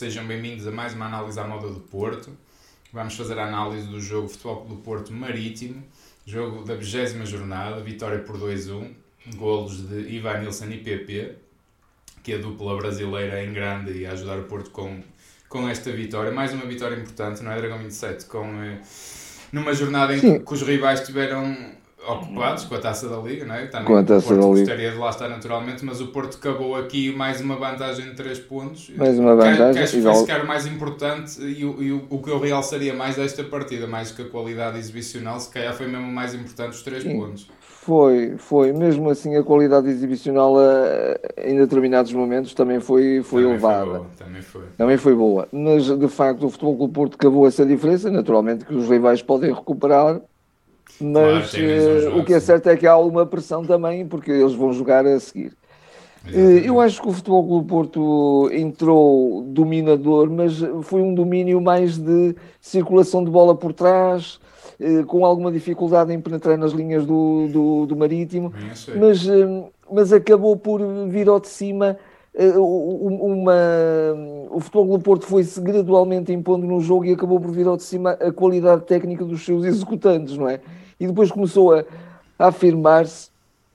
[0.00, 2.34] sejam bem-vindos a mais uma análise à moda do Porto.
[2.90, 5.84] Vamos fazer a análise do jogo Futebol do Porto Marítimo,
[6.24, 8.94] jogo da 20 jornada, vitória por 2-1,
[9.36, 11.36] golos de Ivan Nilsson e PP,
[12.22, 15.02] que é a dupla brasileira em grande e a ajudar o Porto com,
[15.50, 16.32] com esta vitória.
[16.32, 18.24] Mais uma vitória importante, não é, Dragão 27?
[18.24, 18.80] Com, eh,
[19.52, 21.74] numa jornada em que, que os rivais tiveram
[22.12, 23.66] ocupados com a taça da Liga, não é?
[23.66, 24.58] Também Com a taça Porto da Liga.
[24.60, 28.38] gostaria de lá estar naturalmente, mas o Porto acabou aqui mais uma vantagem de 3
[28.38, 28.90] pontos.
[28.96, 32.06] Mais uma vantagem, Que acho que igual- foi o mais importante e, o, e o,
[32.10, 35.86] o que eu realçaria mais desta partida, mais que a qualidade exibicional, se calhar foi
[35.86, 37.18] mesmo mais importante os 3 Sim.
[37.18, 37.48] pontos.
[37.82, 38.72] Foi, foi.
[38.74, 43.84] Mesmo assim, a qualidade exibicional eh, em determinados momentos também foi, foi Também elevada.
[43.86, 44.62] boa, também foi.
[44.76, 45.48] Também foi boa.
[45.50, 48.10] Mas, de facto, o Futebol Clube do Porto acabou essa diferença.
[48.10, 50.20] Naturalmente que os rivais podem recuperar.
[51.00, 54.54] Mas um eh, o que é certo é que há alguma pressão também, porque eles
[54.54, 55.56] vão jogar a seguir.
[56.26, 56.66] Eh, Exatamente.
[56.66, 61.96] Eu acho que o Futebol Clube do Porto entrou dominador, mas foi um domínio mais
[61.98, 64.38] de circulação de bola por trás,
[64.78, 68.52] eh, com alguma dificuldade em penetrar nas linhas do, do, do Marítimo,
[68.98, 71.96] mas, eh, mas acabou por vir ao de cima.
[72.34, 73.52] eh, Uma,
[74.50, 77.76] o Futebol Clube do Porto foi-se gradualmente impondo no jogo e acabou por vir ao
[77.76, 80.60] de cima a qualidade técnica dos seus executantes, não é?
[81.00, 81.84] E depois começou a,
[82.38, 83.30] a afirmar-se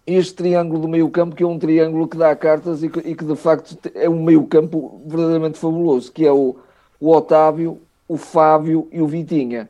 [0.06, 3.16] este triângulo do meio campo, que é um triângulo que dá cartas e que, e
[3.16, 6.56] que, de facto é um meio campo verdadeiramente fabuloso, que é o,
[7.00, 9.68] o Otávio, o Fábio e o Vitinha.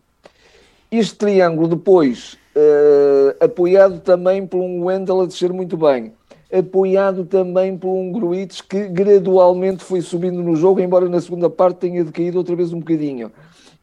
[0.91, 6.11] Este triângulo depois, eh, apoiado também por um Wendel a descer muito bem,
[6.51, 11.77] apoiado também por um Gruites que gradualmente foi subindo no jogo, embora na segunda parte
[11.77, 13.31] tenha decaído outra vez um bocadinho.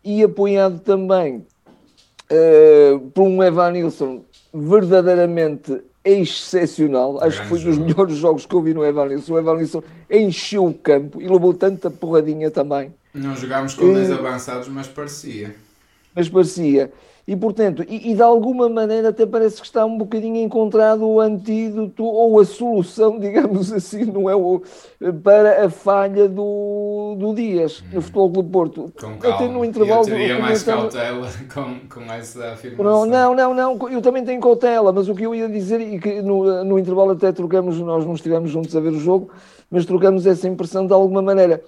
[0.04, 1.46] E apoiado também
[2.30, 4.22] eh, por um Evan Nilsson
[4.52, 7.22] verdadeiramente excepcional.
[7.22, 9.34] Acho que foi Grande dos melhores jogos que eu vi no Evan Nilsson.
[9.34, 12.92] O Evan Nilsson encheu o campo e levou tanta porradinha também.
[13.14, 15.54] Não jogámos com 10 Eh, avançados, mas parecia.
[16.14, 16.90] mas parecia.
[17.26, 21.20] E portanto, e, e de alguma maneira até parece que está um bocadinho encontrado o
[21.20, 24.60] antídoto ou a solução, digamos assim, não é o,
[25.22, 28.92] para a falha do, do Dias no Futebol Clube Porto.
[28.98, 29.48] Com Até calma.
[29.48, 33.06] no intervalo eu teria mais cautela com, com essa afirmação.
[33.06, 36.00] Não, não, não, não, eu também tenho cautela, mas o que eu ia dizer, e
[36.00, 39.30] que no, no intervalo até trocamos, nós não estivemos juntos a ver o jogo,
[39.70, 41.62] mas trocamos essa impressão de alguma maneira.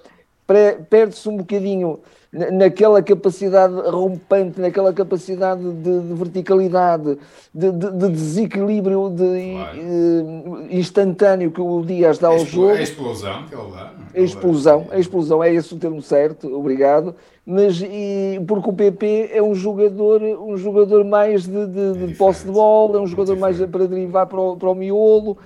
[0.89, 1.99] Perde-se um bocadinho
[2.31, 7.17] na- naquela capacidade rompante, naquela capacidade de, de verticalidade,
[7.53, 9.77] de, de- de desequilíbrio de, Claro.
[9.79, 12.69] eh, instantâneo que o Dias dá A ao jogo.
[12.73, 13.91] A explosão que ele dá.
[13.97, 14.19] não é?
[14.19, 17.15] A explosão, a explosão é esse o termo certo, obrigado.
[17.47, 22.45] Mas e, porque o PP é um jogador, um jogador mais de, de- de posse
[22.45, 25.37] de bola, é um jogador Muito mais para derivar para o, para o miolo,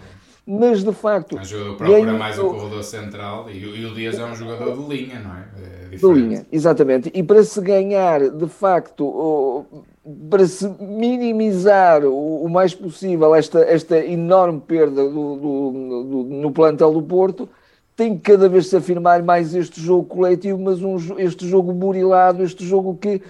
[0.51, 4.17] mas de facto Ajuda procura ganha- mais o corredor central e, o- e o Dias
[4.17, 5.43] é um jogador de linha, não é?
[5.93, 7.11] É de linha, exatamente.
[7.13, 9.65] E para se ganhar, de facto,
[10.29, 16.51] para se minimizar o, o mais possível esta, esta enorme perda do- do- do- no
[16.51, 17.47] plantel do Porto,
[17.95, 22.43] tem que cada vez se afirmar mais este jogo coletivo, mas um este jogo burilado,
[22.43, 23.21] este jogo que,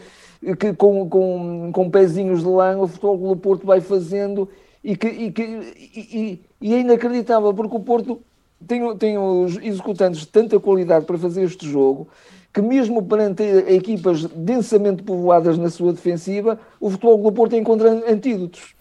[0.60, 4.48] que com, com, com pezinhos de lã o Futebol do Porto vai fazendo
[4.84, 8.22] e, que, e, que, e, e- é inacreditável, porque o Porto
[8.68, 12.08] tem, tem os executantes de tanta qualidade para fazer este jogo
[12.52, 18.74] que mesmo perante equipas densamente povoadas na sua defensiva, o Futebol do Porto encontra antídotos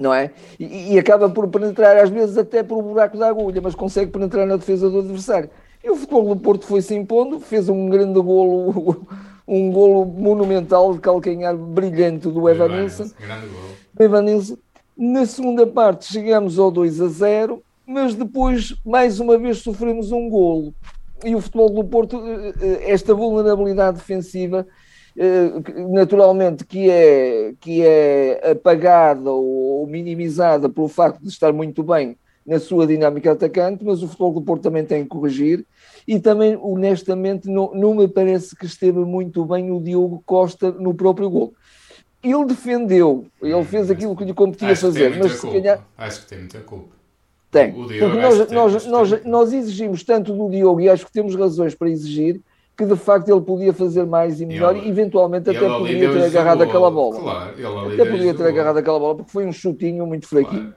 [0.00, 0.30] não é?
[0.58, 4.10] E, e acaba por penetrar, às vezes, até por um buraco da agulha, mas consegue
[4.10, 5.50] penetrar na defesa do adversário.
[5.84, 9.06] E o futebol do Porto foi se impondo, fez um grande golo,
[9.46, 12.48] um golo monumental de calcanhar brilhante do
[13.98, 14.56] Evan Nilsson.
[15.02, 20.28] Na segunda parte chegamos ao 2 a 0, mas depois, mais uma vez, sofremos um
[20.28, 20.74] golo.
[21.24, 24.66] E o futebol do Porto, eh, eh, esta vulnerabilidade defensiva,
[25.16, 25.52] eh,
[25.88, 32.14] naturalmente que é, que é apagada ou minimizada pelo facto de estar muito bem
[32.46, 35.64] na sua dinâmica atacante, mas o futebol do Porto também tem que corrigir.
[36.06, 40.92] E também, honestamente, não, não me parece que esteve muito bem o Diogo Costa no
[40.92, 41.54] próprio gol.
[42.22, 45.56] Ele defendeu, ele fez aquilo que lhe competia Acho fazer, mas se culpa.
[45.56, 46.94] calhar Acho que tem muita culpa.
[47.50, 47.70] tem.
[47.70, 49.30] O Diogo Porque nós, que tem, nós, nós, tem.
[49.30, 52.40] nós exigimos tanto do Diogo e acho que temos razões para exigir
[52.76, 56.24] que de facto ele podia fazer mais e melhor Ele- e eventualmente até podia ter
[56.24, 57.20] agarrado aquela bola.
[57.20, 57.50] Claro,
[57.92, 60.60] Até podia ter agarrado aquela bola porque foi um chutinho muito fraquinho.
[60.72, 60.74] Claro,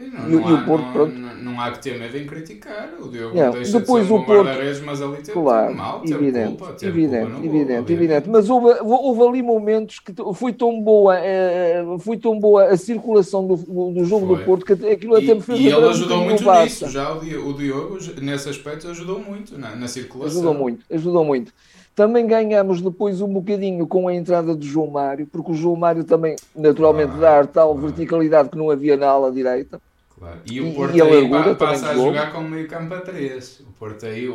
[0.00, 1.14] Não, não, há, o Porto, não, pronto.
[1.14, 2.94] Não, não, há que ter medo em criticar.
[2.98, 4.50] O Diogo não, deixa depois de ser um o Porto,
[4.84, 8.28] mas ali teve claro, mal, teve evidente, culpa, teve evidente, culpa evidente, gol, evidente.
[8.30, 13.46] Mas houve, houve ali momentos que foi tão boa, eh, foi tão boa a circulação
[13.46, 14.36] do, do jogo foi.
[14.36, 17.98] do Porto que aquilo até me fez E ele ajudou muito nisso, já o Diogo,
[18.22, 20.38] nesse aspecto, ajudou muito na, na circulação.
[20.38, 21.52] Ajudou muito, ajudou muito.
[21.94, 26.04] Também ganhamos depois um bocadinho com a entrada de João Mário, porque o João Mário
[26.04, 29.80] também, naturalmente, dá tal verticalidade que não havia na ala direita.
[30.20, 30.40] Claro.
[30.44, 33.60] E o Porto e, aí pa, passa a jogar com meio campo a 3.
[33.60, 34.28] O Porto aí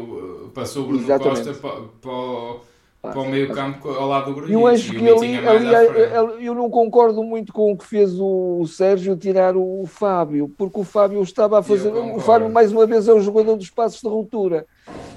[0.52, 1.46] passou o Bruno Exatamente.
[1.46, 4.52] Costa para, para, para o meio campo ao lado do Bruno.
[4.52, 9.16] Eu acho que ali, ali eu não concordo muito com o que fez o Sérgio
[9.16, 11.90] tirar o Fábio, porque o Fábio estava a fazer.
[11.90, 14.66] O Fábio, mais uma vez, é o jogador dos passos de ruptura.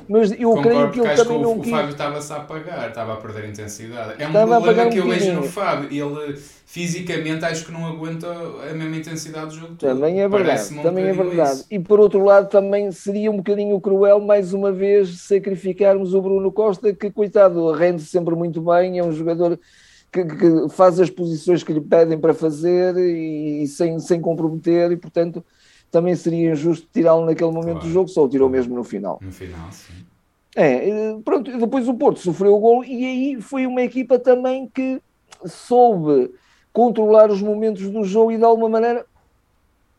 [0.07, 1.73] Mas eu Concordo, creio que ele também que não o, quis.
[1.73, 4.23] O Fábio estava-se a apagar, estava a perder intensidade.
[4.23, 5.89] É um estava problema que um eu vejo no Fábio.
[5.91, 6.39] Ele
[6.79, 9.91] fisicamente acho que não aguenta a mesma intensidade do jogo todo.
[9.91, 11.55] Também é verdade, um também é verdade.
[11.55, 11.67] Isso.
[11.69, 16.53] E por outro lado também seria um bocadinho cruel mais uma vez sacrificarmos o Bruno
[16.53, 19.59] Costa, que coitado, rende sempre muito bem, é um jogador
[20.13, 24.93] que, que faz as posições que lhe pedem para fazer e, e sem, sem comprometer
[24.93, 25.45] e portanto
[25.91, 27.89] também seria injusto tirá-lo naquele momento claro.
[27.89, 29.19] do jogo, só o tirou mesmo no final.
[29.21, 29.95] No final, sim.
[30.55, 34.69] É, eh, pronto, depois o Porto sofreu o gol e aí foi uma equipa também
[34.73, 35.03] que
[35.45, 36.31] soube
[36.73, 39.05] controlar os momentos do jogo e de alguma maneira,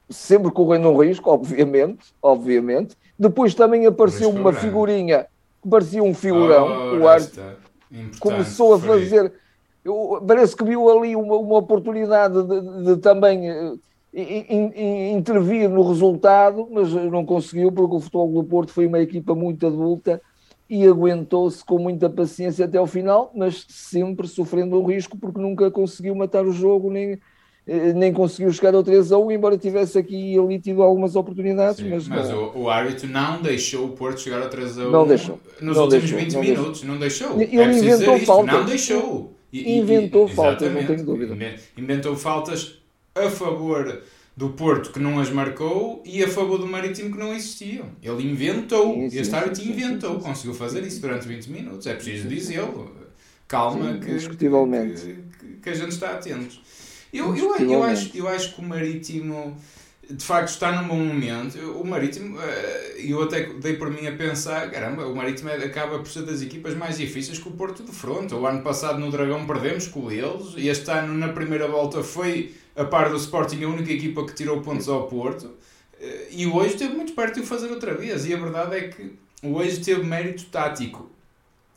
[0.09, 2.95] sempre correndo um risco, obviamente, obviamente.
[3.17, 5.27] Depois também apareceu uma figurinha
[5.61, 7.39] que parecia um figurão, oh, o Arte
[8.19, 9.33] começou a fazer,
[9.83, 15.87] eu, parece que viu ali uma, uma oportunidade de, de, de também eh, intervir no
[15.87, 20.21] resultado, mas não conseguiu porque o Futebol do Porto foi uma equipa muito adulta
[20.69, 25.71] e aguentou-se com muita paciência até ao final, mas sempre sofrendo um risco porque nunca
[25.71, 27.19] conseguiu matar o jogo nem,
[27.65, 31.77] eh, nem conseguiu chegar ao 3 a 1, embora tivesse aqui ali tido algumas oportunidades.
[31.77, 34.91] Sim, mas, mas o, o, árbitro não deixou o Porto chegar ao 3 a 1
[34.91, 36.87] não deixou, nos não últimos deixou, 20 não minutos, deixou.
[36.87, 37.41] não deixou.
[37.41, 38.53] Ele é inventou faltas.
[38.53, 39.33] Não deixou.
[39.51, 41.35] E, inventou e, faltas, não tenho dúvida.
[41.75, 42.79] Inventou faltas
[43.15, 44.03] a favor
[44.39, 47.87] do Porto que não as marcou e a favor do Marítimo que não existiam.
[48.01, 51.93] Ele inventou, sim, sim, este árbitro inventou, sim, conseguiu fazer isso durante 20 minutos, é
[51.93, 52.89] preciso dizê-lo.
[53.49, 54.47] Calma que, que,
[55.61, 56.57] que, a gente está atento.
[57.11, 59.57] Eu, eu, eu, acho, eu acho que o Marítimo
[60.09, 61.59] de facto está num bom momento.
[61.73, 65.99] O Marítimo, eh, eu até dei por mim a pensar, caramba, o Marítimo é, acaba
[65.99, 68.33] por ser das equipas mais difíceis que o Porto de Fronte.
[68.33, 72.53] O ano passado no Dragão perdemos com eles, e este ano na primeira volta foi
[72.79, 75.51] a par do Sporting, a única equipa que tirou pontos ao Porto.
[75.99, 78.25] Eh, e o hoje esteve muito perto de o fazer outra vez.
[78.25, 79.11] E a verdade é que
[79.43, 81.09] o hoje teve mérito tático.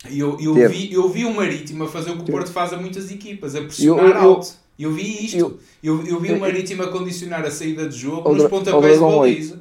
[0.08, 2.72] E eu, eu, vi, eu vi o Marítimo a fazer o que o Porto faz
[2.72, 4.52] a muitas equipas, a pressionar eu, eu, alto.
[4.78, 5.58] Eu vi isto.
[5.82, 9.60] Eu, eu, vi o Marítimo a condicionar a saída de jogo nos pontapés de baliza.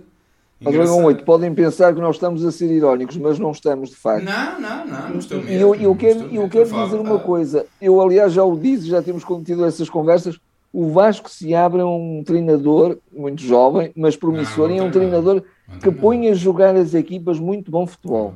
[0.63, 3.95] Ao Dragão 8, podem pensar que nós estamos a ser irónicos, mas não estamos de
[3.95, 4.23] facto.
[4.23, 5.51] Não, não, não, não estou mesmo.
[5.51, 7.65] E eu, eu quero, eu quero dizer uma coisa.
[7.81, 10.39] Eu, aliás, já o disse, já temos tido essas conversas
[10.73, 14.83] o Vasco se abre a um treinador muito jovem, mas promissor, não, não e é
[14.83, 15.43] um treinador
[15.81, 18.33] que põe a jogar as equipas muito bom futebol.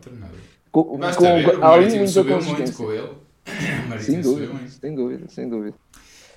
[0.72, 2.76] Com, com, ver, há ali muita consistência.
[2.76, 3.10] com ele.
[4.02, 5.76] sem dúvida, sem dúvida, sem dúvida.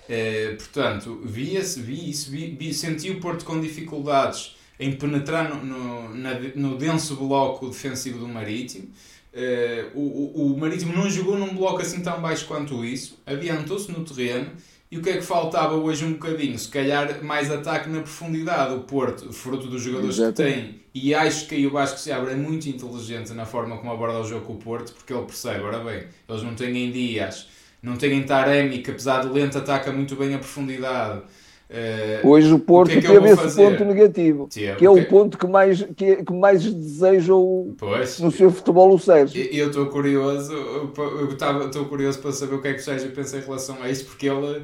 [0.09, 5.65] É, portanto, via-se, vi isso, vi, vi, senti o Porto com dificuldades em penetrar no,
[5.65, 8.89] no, na, no denso bloco defensivo do Marítimo.
[9.35, 13.91] É, o, o, o Marítimo não jogou num bloco assim tão baixo quanto isso, adiantou-se
[13.93, 14.51] no terreno
[14.91, 16.59] e o que é que faltava hoje um bocadinho?
[16.59, 18.75] Se calhar mais ataque na profundidade.
[18.75, 20.43] O Porto, fruto dos jogadores Exato.
[20.43, 23.77] que tem, e acho que aí o Vasco se abre é muito inteligente na forma
[23.77, 26.91] como aborda o jogo com o Porto, porque ele percebe, ora bem, eles não têm
[26.91, 27.49] Dias,
[27.83, 31.23] não têm Taremi, que apesar de lento ataca muito bem a profundidade.
[31.71, 33.63] Uh, Hoje o Porto o que é que teve esse fazer?
[33.63, 35.03] ponto negativo, que é o, que...
[35.03, 39.47] ponto que mais, que, que mais deseja o, pois, no seu futebol o Sérgio.
[39.53, 43.37] Eu estou curioso, eu estou curioso para saber o que é que o Sérgio pensa
[43.37, 44.63] em relação a isso, porque ele,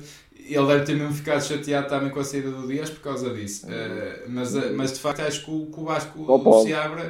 [0.49, 3.67] ele deve ter mesmo ficado chateado também com a saída do Dias por causa disso.
[3.67, 7.03] Uh, mas, uh, mas de facto acho que o, que o Vasco oh, se abre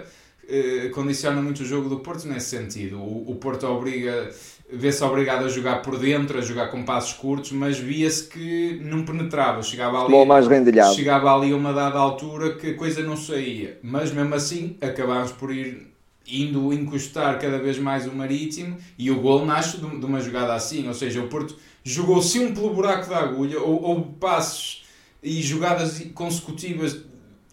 [0.93, 2.99] condiciona muito o jogo do Porto nesse sentido.
[2.99, 4.29] O, o Porto obriga
[4.77, 9.05] vê-se obrigado a jogar por dentro, a jogar com passos curtos, mas via-se que não
[9.05, 10.47] penetrava, chegava ali, mais
[10.95, 15.33] chegava ali a uma dada altura que a coisa não saía, mas mesmo assim acabámos
[15.33, 15.93] por ir
[16.27, 20.89] indo encostar cada vez mais o Marítimo e o gol nasce de, uma jogada assim,
[20.89, 24.85] ou seja, o Porto jogou sempre pelo buraco da agulha, ou, ou passos
[25.23, 26.99] e jogadas consecutivas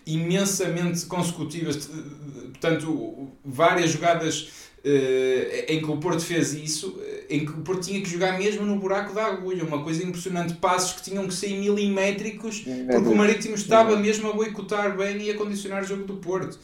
[0.05, 1.89] imensamente consecutivas,
[2.51, 4.70] portanto várias jogadas
[5.67, 8.77] em que o Porto fez isso, em que o Porto tinha que jogar mesmo no
[8.77, 13.55] buraco da agulha, uma coisa impressionante, passos que tinham que ser milimétricos, porque o Marítimo
[13.55, 16.57] estava mesmo a boicotar bem e a condicionar o jogo do Porto.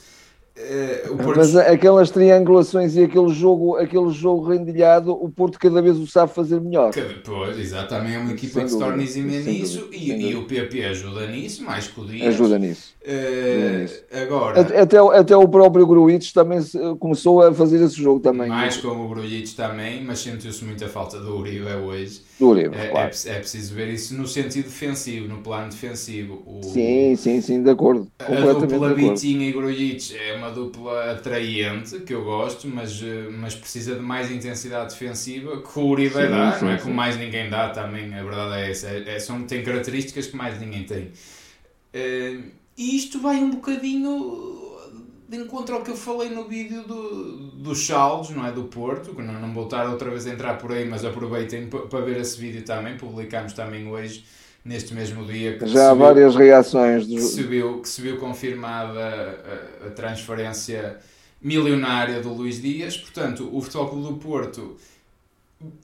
[0.58, 1.38] Uh, Porto...
[1.38, 6.34] Mas aquelas triangulações e aquele jogo, aquele jogo rendilhado, o Porto cada vez o sabe
[6.34, 6.92] fazer melhor.
[7.24, 11.64] Pois, exatamente, é uma equipa que se torna nisso e, e, o PP ajuda nisso,
[11.64, 12.28] mais que o Dias.
[12.30, 12.96] Ajuda nisso.
[13.04, 14.62] Uh, agora...
[14.62, 16.60] Até, até o próprio Gruitch também
[17.00, 18.50] começou a fazer esse jogo também.
[18.50, 22.22] Mais como o Gruitch também, mas sentiu-se muita falta do Uribe hoje.
[22.40, 23.12] Do Uribe, é, claro.
[23.26, 26.44] é, é, preciso ver isso no sentido defensivo, no plano defensivo.
[26.46, 28.12] O, sim, sim, sim, de acuerdo.
[28.20, 33.56] A dupla Vitinha e Gruitch é uma dupla atraente, que eu gosto, mas, eh, mas
[33.56, 36.78] precisa de mais intensidade defensiva que o Uribe sim, dá, sim, não é?
[36.78, 38.88] Como mais ninguém dá também, a verdade é essa.
[38.88, 41.06] É, é, são, tem características que mais ninguém tem.
[41.96, 42.44] Uh,
[42.78, 44.57] e isto vai um bocadinho
[45.28, 48.52] de encontro ao que eu falei no vídeo do, dos saldos, não é?
[48.52, 51.68] Do Porto, que não, não vou estar outra vez a entrar por aí, mas aproveitem
[51.68, 54.24] para ver esse vídeo também, publicámos também hoje,
[54.64, 55.58] neste mesmo dia.
[55.58, 57.06] Que Já há várias reações.
[57.06, 57.16] Do...
[57.16, 59.00] Que, se viu, que se viu confirmada
[59.84, 60.98] a, a, transferência
[61.42, 64.78] milionária do Luís Dias, portanto, o Futebol Clube do Porto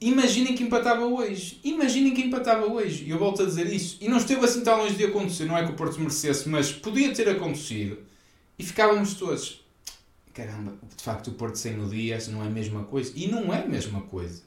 [0.00, 1.58] Imaginem que empatava hoje.
[1.64, 3.04] Imaginem que empatava hoje.
[3.04, 3.98] E eu volto a dizer isso.
[4.00, 5.46] E não esteve assim tão longe de acontecer.
[5.46, 7.98] Não é que o Porto merecesse, mas podia ter acontecido.
[8.58, 9.64] E ficávamos todos.
[10.32, 13.12] Caramba, de facto o Porto sem o Dias não é a mesma coisa.
[13.14, 14.42] E não é a mesma coisa.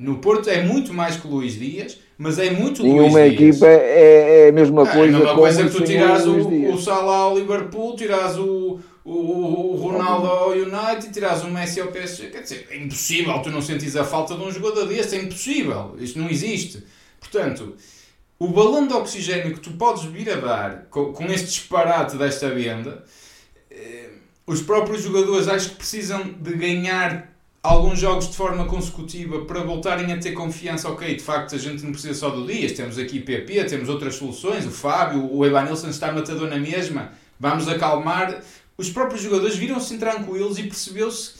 [0.00, 3.20] No Porto é muito mais que o Luís Dias, mas é muito Em Luís uma
[3.20, 4.98] equipa é, é a mesma coisa.
[4.98, 9.12] É a mesma coisa que tu tiras o, o Salah ao Liverpool, tiras o, o,
[9.12, 12.28] o Ronaldo ao United tiras o Messi ao PSG.
[12.28, 15.16] Quer dizer, é impossível tu não sentires a falta de um jogador desse.
[15.16, 15.94] É impossível.
[15.98, 16.82] Isto não existe.
[17.18, 17.74] Portanto,
[18.38, 22.48] o balão de oxigênio que tu podes vir a dar com, com este disparate desta
[22.48, 23.04] venda,
[24.50, 30.12] os próprios jogadores acho que precisam de ganhar alguns jogos de forma consecutiva para voltarem
[30.12, 33.20] a ter confiança, ok, de facto a gente não precisa só do Dias, temos aqui
[33.20, 38.42] PP, temos outras soluções, o Fábio, o Evanilson está matador na mesma, vamos acalmar.
[38.76, 41.34] Os próprios jogadores viram-se tranquilos e percebeu-se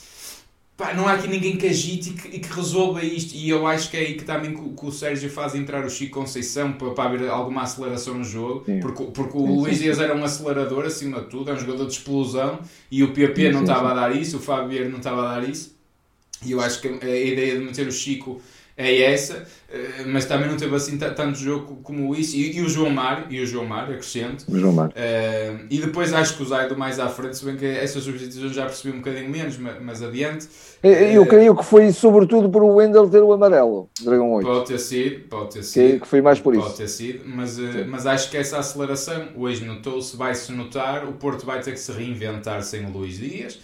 [0.80, 3.34] pá, não há aqui ninguém que agite e que, e que, resolva isto.
[3.34, 5.90] E eu acho que é aí que também que, que o Sérgio faz entrar o
[5.90, 8.80] Chico Conceição para, para haver alguma aceleração no jogo, sim.
[8.80, 9.78] porque, porque o sim, Luís.
[9.78, 12.60] Dias era um acelerador acima de tudo, é um jogador de explosão
[12.90, 15.78] e o PP não estava a dar isso, o Fábio não estava a dar isso.
[16.44, 18.40] E eu acho que a ideia de meter o Chico
[18.80, 22.34] é essa, eh, mas também não teve assim tanto jogo como isso.
[22.34, 24.44] E, e o João Mário, e o João Mário, acrescento.
[24.49, 24.92] O João Mário.
[24.92, 28.54] Uh, e depois acho que o Zaido mais à frente, se bem que essas substituições
[28.54, 30.49] já percebi um bocadinho menos, mas, mas adiante.
[30.82, 34.46] Eu, uh, creio que foi sobretudo por o Wendel ter o amarelo, Dragão 8.
[34.46, 35.92] Pode ter sido, pode ter sido.
[35.92, 36.64] Que, que foi mais por isso.
[36.64, 41.12] Pode ter sido, mas, uh, mas acho que essa aceleração, hoje notou-se, vai-se notar, o
[41.12, 43.58] Porto vai ter que se reinventar sem o Luís Dias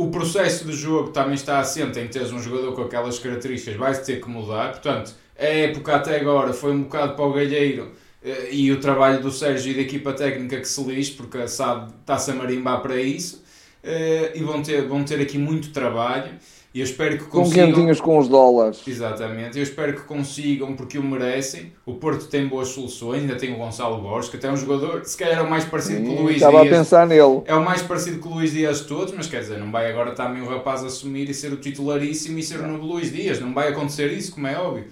[0.00, 3.94] o processo de jogo também está assente em teres um jogador com aquelas características, vai
[3.94, 4.70] ter que mudar.
[4.70, 7.92] Portanto, a época até agora foi um bocado para o galheiro
[8.24, 11.92] eh, e o trabalho do Sérgio e da equipa técnica que se lixe, porque sabe,
[12.00, 13.44] está-se a marimbar para isso.
[13.84, 16.32] Eh, e vão ter, vão ter aqui muito trabalho.
[16.72, 17.66] E eu espero que consigam.
[17.66, 18.80] Com quentinhos com os dólares.
[18.86, 19.58] Exatamente.
[19.58, 21.72] Eu espero que consigam, porque o merecem.
[21.84, 25.04] O Porto tem boas soluções, ainda tem o Gonçalo Borges, que até é um jogador,
[25.04, 26.72] se calhar é o mais parecido Sim, com o Luís estava Dias.
[26.72, 27.42] a pensar nele.
[27.44, 29.90] É o mais parecido com o Luís Dias de todos, mas quer dizer, não vai
[29.90, 33.40] agora também o rapaz assumir e ser o titularíssimo e ser o novo Luís Dias.
[33.40, 34.84] Não vai acontecer isso, como é óbvio.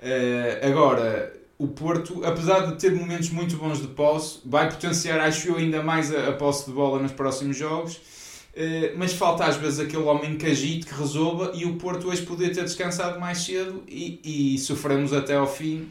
[0.00, 5.48] Uh, agora, o Porto, apesar de ter momentos muito bons de posse, vai potenciar, acho
[5.48, 8.00] eu, ainda mais a, a posse de bola nos próximos jogos
[8.96, 12.52] mas falta às vezes aquele homem que agite, que resolva, e o Porto hoje podia
[12.52, 15.88] ter descansado mais cedo e, e sofremos até ao fim.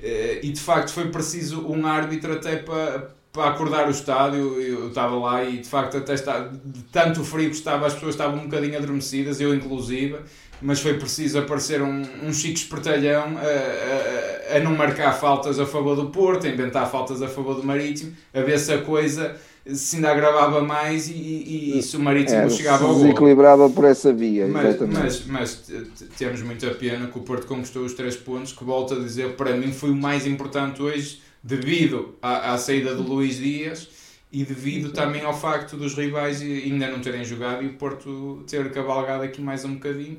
[0.00, 4.60] Uh, e de facto foi preciso um árbitro até para, para acordar o estádio.
[4.60, 8.14] Eu estava lá e de facto até está, de tanto frio que estava, as pessoas
[8.14, 10.16] estavam um bocadinho adormecidas, eu inclusive,
[10.62, 15.66] mas foi preciso aparecer um, um chico espertalhão a, a, a não marcar faltas a
[15.66, 19.36] favor do Porto, a inventar faltas a favor do Marítimo, a ver se a coisa
[19.74, 23.02] se ainda agravava mais e, e, e se o Marítimo é, chegava ao gol.
[23.02, 25.72] desequilibrava por essa via, mas, mas, mas,
[26.16, 29.54] temos muita pena que o Porto conquistou os três pontos, que volto a dizer, para
[29.56, 33.88] mim foi o mais importante hoje, devido à, à saída do Luís Dias
[34.32, 38.70] e devido também ao facto dos rivais ainda não terem jogado e o Porto ter
[38.70, 40.18] cavalgado aqui mais um bocadinho.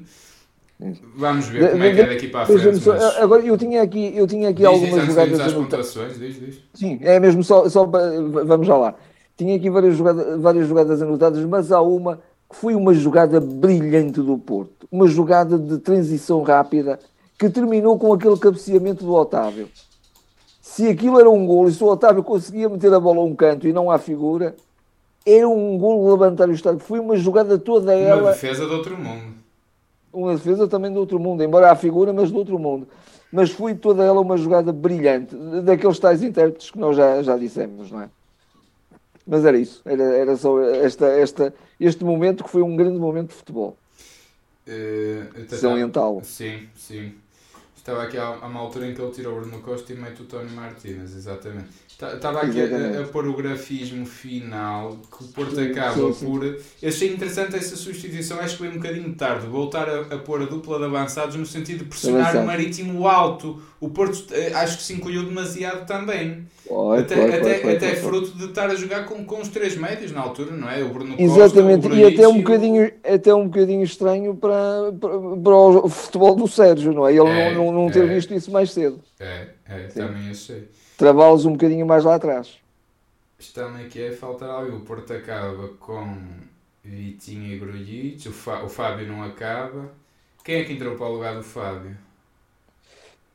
[1.15, 2.87] Vamos ver como é que é daqui para a frente.
[2.87, 3.03] Mas...
[3.17, 5.53] Agora, eu tinha aqui, eu tinha aqui diz, algumas diz, jogadas.
[5.53, 6.55] Pontuações, diz, diz.
[6.73, 8.95] Sim, é mesmo só, só vamos já lá.
[9.39, 12.19] Tinha aqui várias, jogada, várias jogadas anotadas, mas há uma
[12.49, 14.85] que foi uma jogada brilhante do Porto.
[14.91, 16.99] Uma jogada de transição rápida
[17.37, 19.69] que terminou com aquele cabeceamento do Otávio.
[20.61, 23.33] Se aquilo era um gol e se o Otávio conseguia meter a bola a um
[23.33, 24.57] canto e não à figura,
[25.25, 26.81] era um gol de levantar o estádio.
[26.81, 28.23] Foi uma jogada toda ela.
[28.23, 29.35] Uma defesa de outro mundo.
[30.11, 32.89] uma defesa também do outro mundo, embora a figura, mas do outro mundo.
[33.31, 37.89] Mas foi toda ela uma jogada brilhante, daqueles tais intérpretes que nós já, já dissemos,
[37.89, 38.09] não é?
[39.29, 43.29] Mas era isso, era, era só esta, esta, este momento que foi um grande momento
[43.29, 43.77] de futebol.
[44.67, 46.23] Uh, Salientá-lo.
[46.23, 47.13] Sim, sim.
[47.77, 50.25] Estava aqui há, uma altura em que ele tirou o Bruno Costa e mete o
[50.25, 51.69] Tony Martínez, exatamente.
[52.01, 56.45] Estava aqui a, a, pôr o grafismo final que o Porto acaba por.
[56.45, 59.45] Eu achei interessante essa substituição, acho que foi um bocadinho tarde.
[59.47, 63.61] Voltar a, a pôr a dupla de avançados no sentido de pressionar o Marítimo alto.
[63.81, 66.47] O Porto eh, acho que se encolheu demasiado também.
[66.69, 69.49] Oi, até foi, até, foi, até foi, fruto de estar a jogar com, com os
[69.49, 70.81] três médios na altura, não é?
[70.81, 75.09] O Bruno Exatamente, Costa, o e até um, bocadinho, até um bocadinho estranho para, para,
[75.19, 77.11] para o futebol do Sérgio, não é?
[77.11, 79.01] Ele é, não, não, não ter é, visto isso mais cedo.
[79.19, 80.69] É, é também achei.
[80.99, 82.59] Travá-los um bocadinho mais lá atrás.
[83.39, 84.77] Está-me aqui a faltar algo.
[84.77, 86.15] O Porto acaba com
[86.83, 89.91] Vitinho e Grujic, o, Fá, o Fábio não acaba.
[90.43, 91.97] Quem é que entrou para o lugar do Fábio?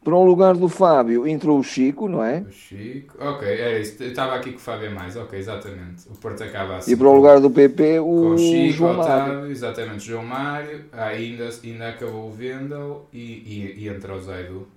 [0.03, 2.47] Para o lugar do Fábio entrou o Chico, não é?
[2.47, 4.03] O Chico, ok, era isso.
[4.03, 6.07] Eu estava aqui com o Fábio é mais, ok, exatamente.
[6.09, 6.93] O Porto acaba assim.
[6.93, 9.51] E para o lugar do PP o, com o Chico, João Otávio, Mário.
[9.51, 10.85] exatamente, João Mário.
[10.93, 14.69] Ah, ainda, ainda acabou o Vendel e, e, e entra o Zaidu,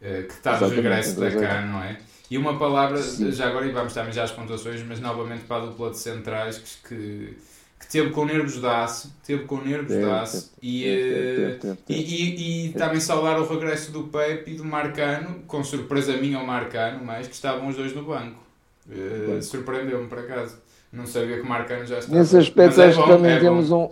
[0.00, 1.98] que está de regresso da cá, não é?
[2.30, 3.32] E uma palavra, Sim.
[3.32, 6.58] já agora, e vamos também já às pontuações, mas novamente para a dupla de centrais
[6.86, 7.36] que,
[7.80, 12.72] que teve com nervos de aço, teve com nervos de aço, e, e, e, e,
[12.74, 17.26] também saudar o regresso do Pepe e do Marcano, com surpresa minha ao Marcano, mas
[17.26, 18.40] que estavam os dois no banco.
[18.88, 20.56] Uh, Surpreendeu-me por acaso.
[20.92, 22.18] Não sabia que o Marcano já estava.
[22.18, 23.88] Nesse aspecto, é acho que também é temos um,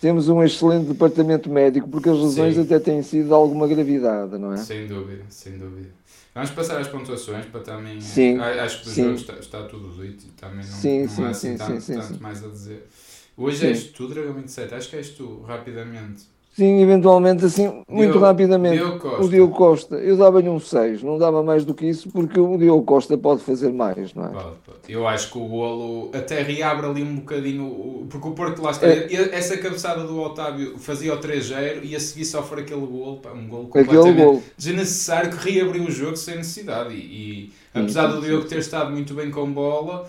[0.00, 2.62] temos um excelente departamento médico, porque as lesões Sim.
[2.62, 4.58] até têm sido de alguma gravidade, não é?
[4.58, 5.90] Sem dúvida, sem dúvida.
[6.34, 8.00] Vamos passar às pontuações para também.
[8.00, 8.38] Sim.
[8.38, 11.28] Acho que o jogo está, está, tudo dito e também não, sim, não sim, há
[11.30, 12.88] assim sim, tanto, sim, tanto mais a dizer.
[13.36, 16.22] Hoje és tu, Dragão 27, acho que és tu, rapidamente.
[16.58, 18.78] Sim, eventualmente, assim, muito Diogo, rapidamente.
[18.78, 19.24] Diogo.
[19.24, 19.94] O Diogo Costa.
[19.94, 23.42] Eu dava-lhe um 6, não dava mais do que isso, porque o Diogo Costa pode
[23.42, 24.28] fazer mais, não é?
[24.30, 24.78] Pode, pode.
[24.88, 28.88] Eu acho que o golo até reabre ali um bocadinho, porque o Porto lá está.
[28.88, 29.06] É.
[29.32, 33.68] Essa cabeçada do Otávio fazia o 3-0 e a seguir sofre aquele golo, um golo
[33.68, 34.42] completamente golo.
[34.56, 36.92] desnecessário que reabriu o jogo sem necessidade.
[36.92, 40.08] E, e apesar do Diogo ter estado muito bem com bola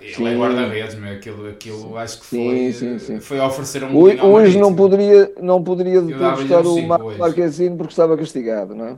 [0.00, 0.26] ele sim.
[0.26, 4.74] é guarda-redes, aquilo, aquilo acho que foi, sim, sim, foi oferecer um Hoje, hoje não
[4.74, 8.96] poderia, não poderia buscar um o Marquezine porque estava castigado, não é?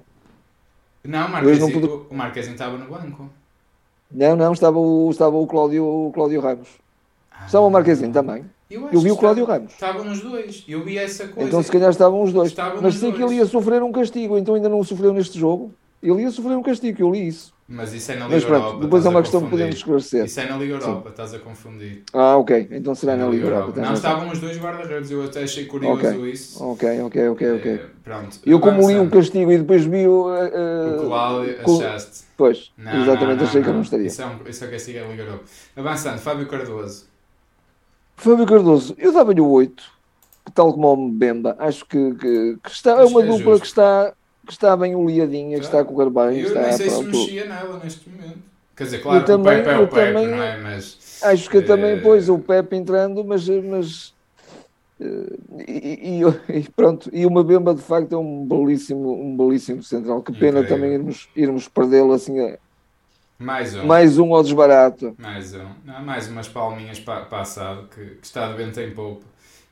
[1.05, 3.31] Não, Marquezine, não o Marquezine estava no banco.
[4.11, 6.68] Não, não, estava o, estava o, Cláudio, o Cláudio Ramos.
[7.31, 8.44] Ah, estava o Marquezine também.
[8.70, 9.72] Eu, eu vi o Cláudio Ramos.
[9.72, 10.64] Estavam os dois.
[10.68, 11.49] Eu vi essa coisa.
[11.49, 12.49] Então se calhar estavam os dois.
[12.49, 13.16] Estavam Mas sei dois.
[13.16, 15.72] que ele ia sofrer um castigo, então ainda não sofreu neste jogo.
[16.03, 17.56] Ele ia sofrer um castigo, eu li isso.
[17.68, 18.85] Mas isso é na Liga Mas pronto, Europa.
[18.85, 20.24] Depois é uma questão que podemos esclarecer.
[20.24, 21.09] Isso é na Liga Europa, Sim.
[21.09, 22.05] estás a confundir.
[22.12, 22.68] Ah, ok.
[22.70, 23.70] Então será é na, na Liga, Liga Europa.
[23.72, 23.88] Europa.
[23.88, 26.31] Não, estavam os dois guarda-redes, eu até achei curioso okay.
[26.31, 26.64] isso.
[26.64, 27.72] Ok, ok, ok, ok.
[27.72, 28.38] É, pronto.
[28.46, 30.29] Eu, como li um castigo e depois vi o.
[30.29, 32.24] Uh, o Cláudio, achaste.
[32.37, 34.07] Pois, não, exatamente, não, achei que eu não estaria.
[34.07, 35.44] Isso é, um, isso é castigo é Liga Europa.
[35.74, 37.07] Avançando, Fábio Cardoso.
[38.14, 39.83] Fábio Cardoso, eu dava-lhe o 8,
[40.55, 41.57] tal como o Mbemba.
[41.59, 44.14] Acho que, que, que está, é uma é dupla que está
[44.46, 46.40] que está bem oleadinha, que está a correr bem.
[46.40, 47.04] Eu está, nem sei pronto.
[47.04, 48.38] se mexia nela neste momento.
[48.76, 50.56] Quer dizer, claro, eu também, o Pepe é o Pepe, também, não é?
[50.59, 51.62] Mas, acho que é...
[51.62, 54.14] também, pois, o Pepe entrando, mas, mas
[55.00, 59.82] eh, e, e, e, pronto, e uma Bemba de facto é um belíssimo, um belíssimo
[59.82, 60.22] central.
[60.22, 60.68] Que pena Incrível.
[60.68, 62.38] também irmos, irmos perdê-lo assim.
[62.38, 62.59] É,
[63.38, 63.87] mais um.
[63.87, 65.14] Mais um ao desbarato.
[65.18, 65.68] Mais um.
[65.85, 69.22] Não, mais umas palminhas para, passado que, que está de vento em pouco.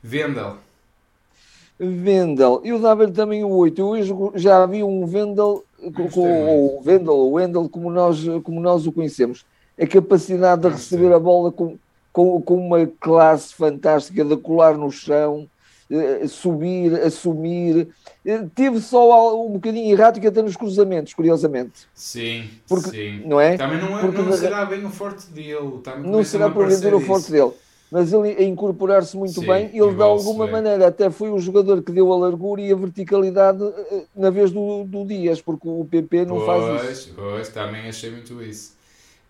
[0.01, 0.57] Vendel.
[1.77, 3.79] Vendel, eu dava-lhe também o 8.
[3.79, 8.61] Eu hoje já vi um Vendel, com, com, o Vendel, o Wendel, como nós, como
[8.61, 9.45] nós o conhecemos.
[9.79, 11.77] A capacidade de receber a bola com,
[12.13, 15.49] com, com uma classe fantástica, de colar no chão,
[15.91, 17.89] eh, subir, assumir.
[18.25, 21.87] Eh, teve só um bocadinho errático até nos cruzamentos, curiosamente.
[21.93, 23.23] Sim, Porque, sim.
[23.25, 23.57] Não é?
[23.57, 25.79] Também não, é, Porque, não será bem o forte dele.
[25.83, 27.51] Também não será porventura o forte dele
[27.95, 31.81] mas ele a incorporar-se muito Sim, bem, ele de alguma maneira até foi o jogador
[31.81, 35.87] que deu a largura e a verticalidade eh, na vez do, do Dias, porque o
[35.89, 37.13] PP não pois, faz isso.
[37.15, 38.75] Pois, também achei muito isso.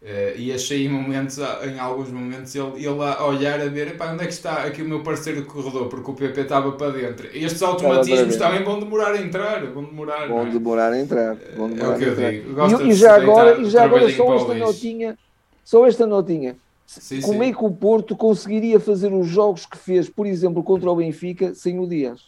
[0.01, 4.23] Uh, e achei em momentos, em alguns momentos, ele, ele a olhar a ver onde
[4.23, 7.27] é que está aqui o meu parceiro de corredor, porque o PP estava para dentro.
[7.33, 9.63] Estes automatismos também vão demorar a entrar.
[9.67, 10.49] Vão demorar, vão é?
[10.49, 11.35] demorar a entrar.
[11.35, 12.81] Demorar é o que eu digo.
[12.81, 15.17] E, e, já agora, e já agora só esta notinha,
[15.63, 17.49] só esta notinha Sim, Como sim.
[17.49, 21.53] é que o Porto conseguiria fazer os jogos que fez, por exemplo, contra o Benfica,
[21.53, 22.21] sem o Dias?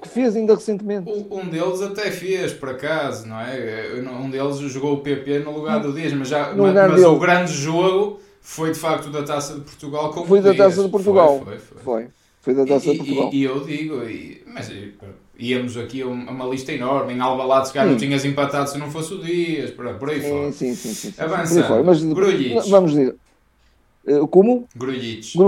[0.00, 1.08] Que fez ainda recentemente.
[1.08, 3.92] Um deles até fez, por acaso, não é?
[4.20, 7.52] Um deles jogou o PP no lugar do Dias, mas, já, mas, mas o grande
[7.52, 11.40] jogo foi de facto da Taça de Portugal com Foi o da Taça de Portugal.
[11.44, 11.82] Foi, foi, foi.
[11.82, 12.08] foi.
[12.40, 13.30] Foi da Taça e, de Portugal.
[13.32, 14.68] E, e eu digo, e, mas
[15.38, 17.14] íamos aqui a uma lista enorme.
[17.14, 20.20] Em Alvalade, se calhar não tinhas empatado se não fosse o Dias, por, por aí
[20.20, 20.52] fora.
[20.52, 21.12] Sim, sim, sim.
[21.12, 21.62] sim, Avança.
[22.68, 23.16] Vamos dizer.
[24.06, 24.68] Uh, como?
[25.36, 25.38] Grujic.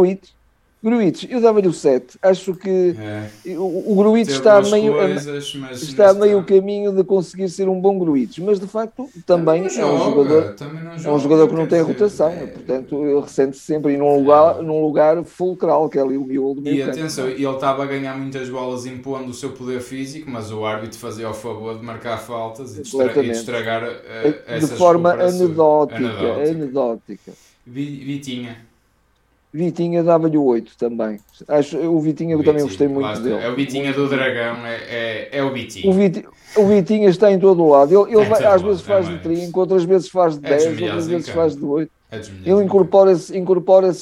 [0.84, 2.18] Gruites, eu dava-lhe o 7.
[2.20, 3.56] Acho que é.
[3.56, 7.98] o, o Gruites está meio, coisas, está meio o caminho de conseguir ser um bom
[7.98, 10.54] Gruites, mas de facto também, também é um jogador,
[11.02, 14.82] é um jogador que não tem rotação, é, portanto ele ressente sempre num lugar, num
[14.82, 18.14] lugar fulcral, que é ali o miolo do meio E atenção, ele estava a ganhar
[18.18, 22.18] muitas bolas impondo o seu poder físico, mas o árbitro fazia o favor de marcar
[22.18, 26.50] faltas e de, estra e estragar uh, De forma anedótica, anedótica.
[26.50, 27.32] anedótica.
[27.66, 28.73] Vitinha.
[29.54, 31.20] Vitinha dava-lhe o 8 também.
[31.46, 33.36] Acho, o Vitinha, eu também gostei muito dele.
[33.36, 35.88] É o Vitinha do Dragão, é, é, é o Vitinha.
[35.88, 37.94] O, Viti, o Vitinha está em todo o lado.
[37.94, 41.28] Ele, ele vai, às vezes faz de 30, outras vezes faz de 10, outras vezes
[41.28, 41.92] faz de 8.
[42.44, 43.92] ele incorpora-se incorpora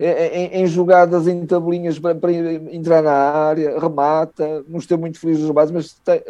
[0.00, 5.40] em, em, jogadas em tabelinhas para, para, entrar na área, remata, não esteve muito feliz
[5.40, 6.22] nos bases, mas tem,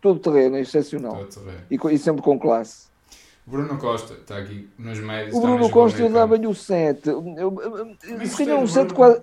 [0.00, 1.16] todo terreno, é excepcional.
[1.16, 1.62] Todo terreno.
[1.68, 2.87] E, e sempre com classe.
[3.48, 5.34] Bruno Costa está aqui nos médios.
[5.34, 7.10] O Bruno Costa eu dava-lhe o 7.
[8.26, 9.22] Se calhar um 7 quase.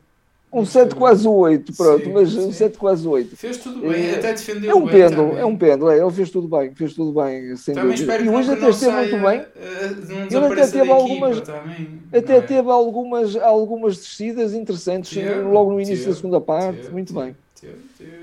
[0.54, 3.36] Um 7 quase 8, pronto, sim, mas um 7 quase 8.
[3.36, 5.42] Fez tudo bem, é, até defendeu É um pêndulo, também.
[5.42, 7.58] é um pêndulo, é, ele fez tudo bem, fez tudo bem.
[7.58, 8.22] Sem também dúvida.
[8.22, 9.42] E hoje até esteve muito bem.
[9.42, 12.42] Uh, ele até teve algumas, também, até é?
[12.42, 17.14] teve algumas, algumas descidas interessantes teve, logo no início teve, da segunda parte, teve, muito
[17.14, 17.36] bem.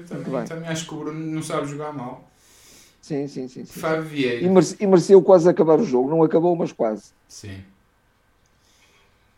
[0.08, 2.31] Também, também acho que o Bruno não sabe jogar mal.
[3.02, 3.64] Sim, sim, sim.
[3.64, 3.80] sim.
[3.80, 4.46] Fábio Vieira.
[4.46, 6.08] E, merece, e mereceu quase acabar o jogo.
[6.08, 7.10] Não acabou, mas quase.
[7.28, 7.58] Sim.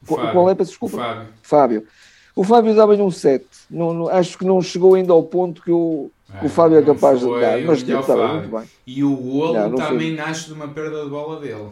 [0.07, 0.33] Qual, Fábio.
[0.33, 0.97] qual é, para desculpa?
[0.99, 1.29] Fábio.
[1.43, 1.87] Fábio.
[2.37, 3.47] O Fábio dava-lhe um 7.
[3.71, 6.83] Não, não, acho que não chegou ainda ao ponto que o, é, o Fábio é
[6.83, 7.61] capaz de dar.
[7.63, 8.65] Mas estava muito bem.
[8.87, 10.17] E o golo não, também foi.
[10.17, 11.71] nasce de uma perda de bola dele.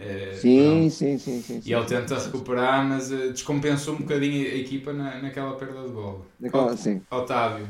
[0.00, 4.54] É, sim, sim, sim, sim, E ele tenta recuperar, mas uh, descompensou um bocadinho a
[4.56, 6.20] equipa na, naquela perda de bola.
[6.40, 7.00] Naquela, sim.
[7.10, 7.66] Otávio.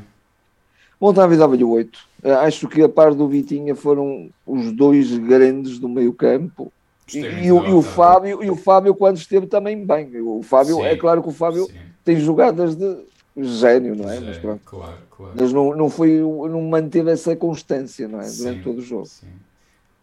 [0.99, 1.99] O Otávio dava-lhe 8.
[2.23, 6.71] Eh, acho que a par do Vitinha foram os dois grandes do meio campo.
[7.13, 10.09] E, e, o, e, o Fábio, e o Fábio quando esteve também bem.
[10.21, 11.77] O Fábio, sim, é claro que o Fábio sim.
[12.03, 12.97] tem jogadas de
[13.37, 14.13] gênio, não é?
[14.13, 14.61] Gênio, mas pronto.
[14.65, 15.33] Claro, claro.
[15.39, 18.23] Mas não, não, foi, não manteve essa constância, não é?
[18.23, 19.05] Sim, Durante todo o jogo.
[19.05, 19.27] Sim.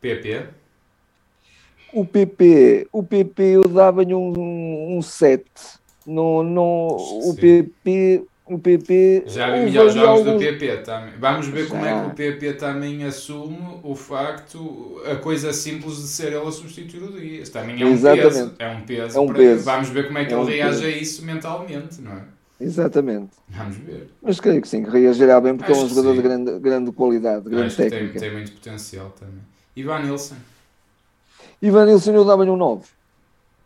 [0.00, 0.46] PP?
[1.92, 5.44] O PP, o PP eu dava-lhe um, um 7.
[6.06, 6.96] No, no,
[7.28, 8.24] o PP
[8.54, 9.24] o PP.
[9.26, 10.32] Já vi melhores jogos alguns...
[10.34, 11.14] do PP também.
[11.18, 11.70] Vamos ver Já.
[11.70, 16.46] como é que o PP também assume o facto, a coisa simples de ser ele
[16.46, 17.48] a substituir o Dias.
[17.48, 18.32] Também é um Exatamente.
[18.32, 18.54] peso.
[18.58, 19.18] É um peso.
[19.18, 19.64] É um peso.
[19.64, 20.86] Vamos ver como é que é ele um reage peso.
[20.86, 22.22] a isso mentalmente, não é?
[22.60, 23.30] Exatamente.
[23.48, 24.08] Vamos ver.
[24.22, 26.92] Mas creio que sim, que reagirá bem porque Acho é um jogador de grande, grande
[26.92, 28.12] qualidade, de grande Acho técnica.
[28.12, 29.42] Tem, tem, muito potencial também.
[29.74, 30.36] Ivan Nilsson.
[31.60, 32.84] Ivan Nilsson eu dava-lhe um 9.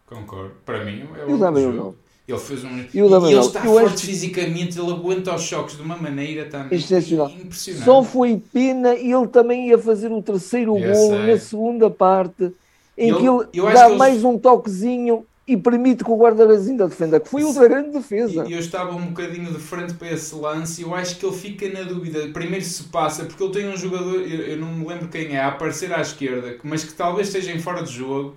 [0.07, 0.55] Concordo.
[0.65, 1.97] Para mim é o Eu dava-lhe um 9.
[2.29, 2.85] Ele fez um.
[2.93, 4.07] E, o e ele está forte acho...
[4.07, 7.31] fisicamente, ele aguenta os choques de uma maneira também Excepcional.
[7.31, 7.85] impressionante.
[7.85, 12.53] Só foi pena ele também ia fazer o terceiro gol na segunda parte,
[12.99, 17.21] em ele, que ele dá mais um toquezinho e permite que o guarda-redes ainda defenda,
[17.21, 18.45] que foi outra grande defesa.
[18.49, 21.37] E eu estava um bocadinho de frente para esse lance e eu acho que ele
[21.37, 22.27] fica na dúvida.
[22.33, 25.41] Primeiro se passa, porque ele tem um jogador, eu, eu não me lembro quem é,
[25.41, 28.35] a aparecer à esquerda, mas que talvez esteja em fora de jogo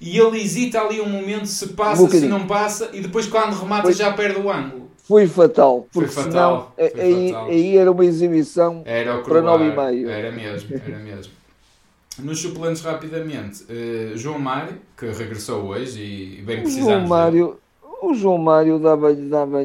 [0.00, 3.54] e ele hesita ali um momento se passa, um se não passa, e depois quando
[3.54, 4.90] remata foi, já perde o ângulo.
[5.04, 7.46] Foi fatal, porque foi fatal, senão foi aí, fatal.
[7.48, 10.08] aí era uma exibição era para 9,5.
[10.08, 11.32] Era mesmo, era mesmo.
[12.18, 16.00] Nos suplentes rapidamente, uh, João Mário, que regressou hoje
[16.38, 16.92] e bem precisamos.
[16.92, 17.58] João Mário,
[18.02, 19.64] o João Mário dava-lhe dava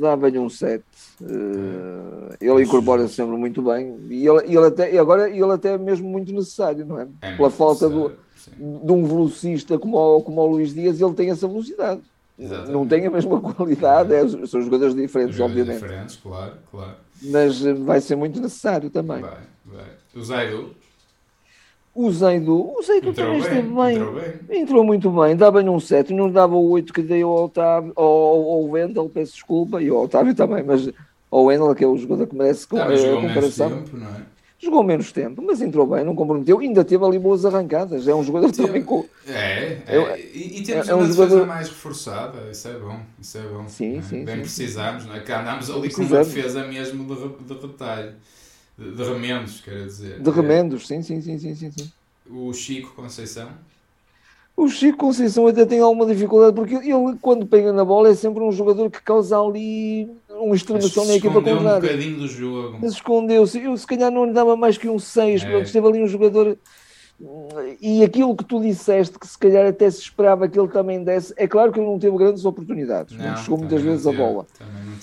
[0.00, 0.82] dava um 7.
[1.20, 5.52] Uh, eh, ele incorpora -se sempre muito bem e ele, ele até, e agora ele
[5.52, 7.06] até é mesmo muito necessário, não é?
[7.20, 8.12] é Pela falta do
[8.56, 12.00] de um velocista como o, como o Luís Dias, ele tem essa velocidade.
[12.38, 12.72] Exatamente.
[12.72, 15.82] Não tem a mesma qualidade, é, são jogadores diferentes, jogadores obviamente.
[15.82, 16.94] diferentes, claro, claro.
[17.22, 19.20] Mas eh, vai ser muito necessário também.
[19.20, 19.84] Vai, vai.
[20.14, 20.70] O Zaidu?
[21.94, 23.96] O Zaidu, o Zaidu entrou também bem, esteve bem.
[23.96, 24.60] Entrou, bem.
[24.62, 28.06] entrou muito bem, dava-lhe um 7, não dava o 8 que dei ao, Otávio, ao,
[28.06, 30.88] ao Wendel, peço desculpa, e ao Otávio também, mas
[31.30, 33.70] ao Wendel, que é o jogador que merece com, a comparação.
[33.70, 34.22] Tempo, não é?
[34.62, 36.58] Jogou menos tempo, mas entrou bem, não comprometeu.
[36.58, 38.06] Ainda teve ali boas arrancadas.
[38.06, 39.06] É um jogador teve, também com.
[39.26, 39.96] É, é.
[39.96, 41.46] é e, e temos é, é uma um defesa jogador...
[41.46, 42.50] mais reforçada.
[42.50, 43.00] Isso é bom.
[43.18, 43.66] Isso é bom.
[43.68, 44.02] Sim, é?
[44.02, 44.24] sim.
[44.24, 45.08] Bem sim, precisamos, sim.
[45.08, 45.20] não é?
[45.20, 48.12] Que andámos ali com uma defesa mesmo de, de retalho.
[48.76, 50.20] De, de remendos, quer dizer.
[50.20, 51.92] De remendos, sim, sim, sim, sim, sim, sim.
[52.30, 53.48] O Chico Conceição.
[54.54, 58.42] O Chico Conceição até tem alguma dificuldade, porque ele, quando pega na bola, é sempre
[58.42, 60.06] um jogador que causa ali
[60.40, 61.60] uma extremação na equipa contrária.
[61.60, 62.78] um bocadinho do jogo.
[62.80, 63.62] Mas escondeu-se.
[63.62, 65.60] Eu, se calhar, não lhe dava mais que um 6, é.
[65.60, 66.56] esteve ali um jogador.
[67.82, 71.34] E aquilo que tu disseste, que se calhar até se esperava que ele também desse,
[71.36, 74.46] é claro que ele não teve grandes oportunidades, não, não chegou muitas vezes a bola.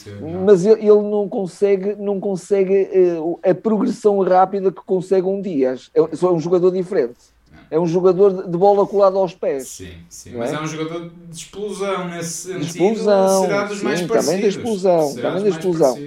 [0.04, 0.43] teve, não.
[0.43, 5.91] mas ele, ele não consegue, não consegue uh, a progressão rápida que consegue um Dias.
[5.93, 7.37] É, é um jogador diferente.
[7.69, 9.67] É um jogador de bola colada aos pés.
[9.67, 10.32] Sim, sim.
[10.36, 10.56] Mas é?
[10.56, 10.62] é?
[10.62, 12.63] um jogador de explosão nesse sentido.
[12.63, 14.25] Explosão, será dos sim, mais parecidos.
[14.25, 15.15] Também da explosão.
[15.15, 15.99] Também da explosão.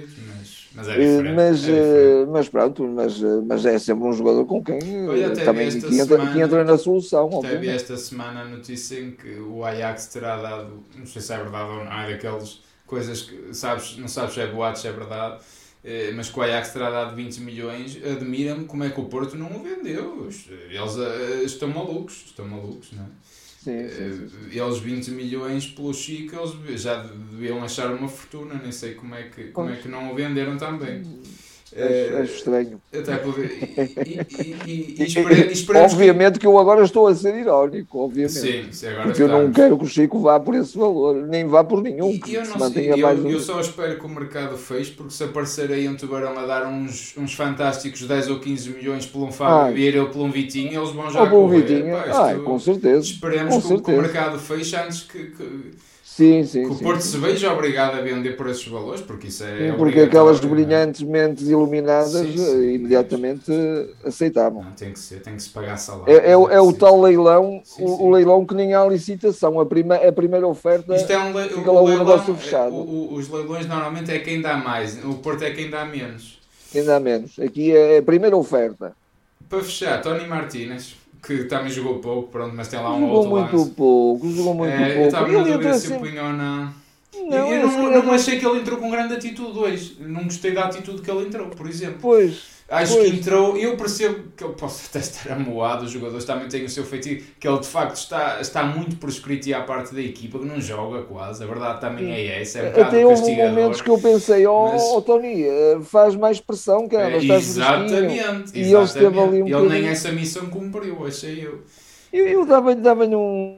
[0.73, 2.29] Mas, é diferente, mas, é diferente.
[2.31, 6.27] mas pronto, mas, mas é sempre um jogador com quem Olha, também que semana, entra,
[6.27, 7.29] que entra na solução.
[7.41, 11.37] Teve esta semana a notícia em que o Ajax terá dado, não sei se é
[11.37, 14.91] verdade ou não, é daquelas coisas que sabes, não sabes se é boato, se é
[14.91, 15.60] verdade eh,
[16.15, 19.59] mas que o Ajax terá dado 20 milhões, admira-me como é que o Porto não
[19.59, 20.27] o vendeu.
[20.69, 23.07] Eles uh, estão malucos, estão malucos, não é?
[23.61, 24.59] Sim, sim, sim.
[24.59, 29.23] Eles 20 milhões pelo Chico, eles já deviam achar uma fortuna, nem sei como é
[29.23, 31.03] que, como é que não o venderam também.
[31.73, 32.81] Acho, acho estranho.
[32.93, 33.49] Até poder,
[34.05, 36.45] e, e, e, obviamente que...
[36.45, 38.33] eu agora estou a ser irónico, obviamente.
[38.33, 39.41] Sim, sim agora porque estamos.
[39.41, 42.11] eu não quero que o Chico vá por esse valor, nem vá por nenhum.
[42.11, 45.71] E, eu, não sei, eu, eu só espero que o mercado feche, porque se aparecer
[45.71, 49.75] aí um tubarão a dar uns, uns fantásticos 10 ou 15 milhões por um Fábio
[49.75, 51.61] Vieira ou por um Vitinho, eles vão já ou correr.
[51.61, 51.95] Vitinho.
[51.95, 52.99] Pá, Ai, com certeza.
[52.99, 53.91] Esperemos com que, certeza.
[53.91, 55.71] que, o mercado feche antes que, que
[56.15, 57.09] Sim, sim, que o sim, Porto sim.
[57.09, 59.57] se veja obrigado a vender por esses valores, porque isso é.
[59.57, 60.47] Sim, porque aquelas é?
[60.47, 63.51] brilhantes mentes iluminadas Sim, eh, imediatamente
[64.03, 64.63] aceitavam.
[64.65, 66.13] Não, tem que ser, tem que se pagar salário.
[66.13, 69.59] É, é, o- é o tal leilão, o, o leilão que nem há licitação.
[69.59, 70.95] A, prima, a primeira oferta.
[70.95, 71.49] Isto é um le...
[71.49, 72.75] Fica lá o leilão, negócio é- fechado.
[72.75, 76.39] o- os leilões normalmente é quem dá mais, o Porto é quem dá menos.
[76.75, 77.37] Ainda há menos.
[77.39, 78.95] Aqui é a primeira oferta.
[79.49, 83.29] Para fechar, Tony Martínez, que também jogou pouco, pronto, mas tem lá um jogou outro
[83.29, 83.71] muito lance.
[83.71, 85.07] pouco, jogou muito É, eu pouco.
[85.07, 85.99] estava na dúvida se o assim.
[87.15, 87.51] Não.
[87.53, 89.97] Eu esse não, é- não achei que ele entrou com grande atitude hoje.
[89.99, 91.97] Não gostei da atitude que ele entrou, por exemplo.
[92.01, 92.51] Pois.
[92.69, 93.09] Acho Pois.
[93.11, 96.69] que entrou, eu percebo que ele possa até estar amoado, os jogadores também têm o
[96.69, 100.39] seu feitiço, que ele de facto está, está muito proscrito e à parte da equipa,
[100.39, 103.89] que não joga quase, a verdade também é essa, é um Até houve momentos que
[103.89, 107.33] eu pensei, oh, Mas- oh, Tony, eh, faz mais pressão, cara, É, fresquinho.
[107.35, 109.73] exatamente, E ele esteve ali um exatamente.
[109.73, 111.59] Ele nem essa missão cumpriu, achei eu.
[112.13, 113.57] Eu, eu dava-lhe dava um.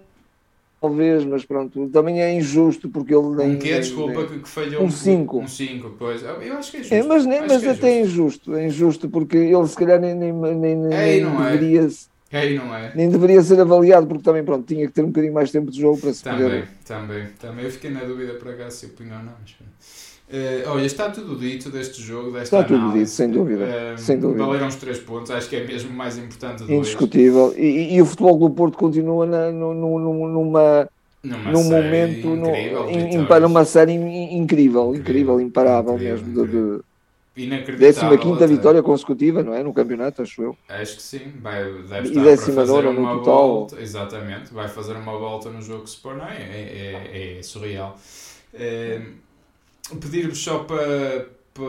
[0.83, 3.55] Talvez, mas pronto, também é injusto porque ele nem.
[3.55, 3.79] Um quê?
[3.79, 5.39] Desculpa, nem- que, que falhou Um cinco.
[5.39, 6.21] Um 5, pois.
[6.23, 6.93] Eu acho que é justo.
[6.93, 8.49] É, mas nem, Acho mas é até é justo.
[8.51, 11.51] injusto, é injusto porque ele se calhar nem, nem, nem, nem, É, e não é.
[11.51, 11.87] deveria,
[12.33, 12.91] Aí não é?
[12.93, 15.79] nem deveria ser avaliado porque também pronto, tinha que ter um bocadinho mais tempo de
[15.79, 16.67] jogo para se Também, poder.
[16.85, 17.63] também, também.
[17.65, 19.33] Eu fiquei na dúvida para cá se eu punho ou não.
[19.39, 20.12] Mas...
[20.33, 23.05] Eh, olha, está tudo dito deste jogo, desta Está tudo análise.
[23.05, 24.43] dito, sem dúvida, Eh, sem dúvida.
[24.45, 26.73] Valeram os três pontos, acho que é mesmo o mais importante hoje.
[26.79, 27.53] Indiscutível.
[27.55, 30.89] E, e- e o futebol do Porto continua na, no- no- no- numa,
[31.23, 33.15] Numa num momento, no, incrível, in- vitórias.
[33.21, 36.33] impa- numa série in- incrível, incrível, imparável incrível, mesmo.
[36.33, 36.83] De, de
[37.43, 38.17] Inacreditável.
[38.19, 38.47] 15 até.
[38.47, 39.63] vitória consecutiva, não é?
[39.63, 40.57] No campeonato, acho eu.
[40.69, 43.47] Acho que sim, vai, deve E estar fazer nona no uma total.
[43.49, 43.81] volta.
[43.81, 46.37] Exatamente, vai fazer uma volta no jogo que se pôr, não é?
[46.37, 47.97] É, é, é surreal.
[48.53, 48.99] Eh,
[49.89, 51.63] Pedir-vos só para, para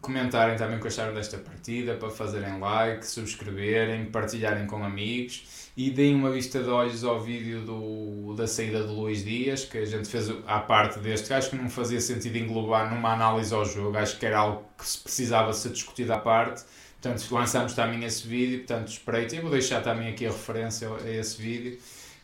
[0.00, 5.90] comentarem também o que acharam desta partida, para fazerem like, subscreverem, partilharem com amigos e
[5.90, 9.84] deem uma vista de olhos ao vídeo do, da saída do Luís Dias, que a
[9.84, 11.32] gente fez à parte deste.
[11.32, 14.88] Acho que não fazia sentido englobar numa análise ao jogo, acho que era algo que
[14.88, 16.64] se precisava ser discutido à parte.
[17.00, 19.40] Portanto, lançamos também esse vídeo, portanto, espreitem.
[19.40, 21.78] Vou deixar também aqui a referência a esse vídeo.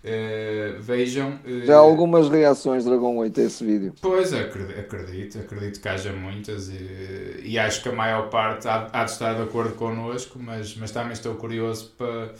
[0.04, 1.40] Eh, vejam.
[1.46, 3.94] eh, Já há algumas reações, Dragão 8, a esse vídeo.
[4.00, 9.04] Pois, acredito, acredito, que haja muitas e, e acho que a maior parte há, há
[9.04, 12.34] de estar de acordo connosco, mas, mas também estou curioso para,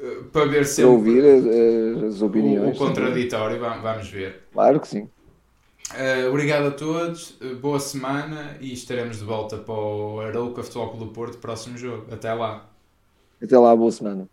[0.00, 2.70] eh, para ver Para sempre ouvir as, as o, opiniões.
[2.70, 4.48] o contraditório, vamos, vamos ver.
[4.52, 5.08] Claro que sim.
[5.94, 11.04] Eh, obrigado a todos, boa semana e estaremos de volta para o Arouca Futebol Clube
[11.06, 12.12] do Porto, próximo jogo.
[12.12, 12.68] Até lá.
[13.42, 14.28] Até lá, boa semana.